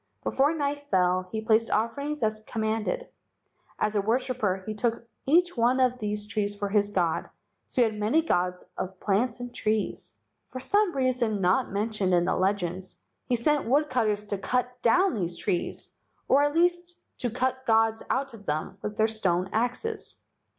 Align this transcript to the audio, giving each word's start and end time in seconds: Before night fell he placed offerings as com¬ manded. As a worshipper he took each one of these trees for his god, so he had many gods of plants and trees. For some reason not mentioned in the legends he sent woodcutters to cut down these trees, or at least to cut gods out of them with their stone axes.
Before 0.23 0.51
night 0.55 0.87
fell 0.89 1.29
he 1.31 1.41
placed 1.45 1.69
offerings 1.69 2.23
as 2.23 2.41
com¬ 2.45 2.61
manded. 2.63 3.07
As 3.77 3.95
a 3.95 4.01
worshipper 4.01 4.63
he 4.65 4.73
took 4.73 5.07
each 5.27 5.55
one 5.55 5.79
of 5.79 5.99
these 5.99 6.25
trees 6.25 6.55
for 6.55 6.69
his 6.69 6.89
god, 6.89 7.29
so 7.67 7.83
he 7.83 7.85
had 7.85 7.99
many 7.99 8.23
gods 8.23 8.65
of 8.79 8.99
plants 8.99 9.39
and 9.39 9.53
trees. 9.53 10.15
For 10.47 10.59
some 10.59 10.95
reason 10.95 11.39
not 11.39 11.71
mentioned 11.71 12.15
in 12.15 12.25
the 12.25 12.35
legends 12.35 12.97
he 13.27 13.35
sent 13.35 13.69
woodcutters 13.69 14.23
to 14.23 14.39
cut 14.39 14.81
down 14.81 15.13
these 15.13 15.37
trees, 15.37 15.95
or 16.27 16.41
at 16.41 16.55
least 16.55 16.99
to 17.19 17.29
cut 17.29 17.67
gods 17.67 18.01
out 18.09 18.33
of 18.33 18.47
them 18.47 18.79
with 18.81 18.97
their 18.97 19.07
stone 19.07 19.51
axes. 19.53 20.17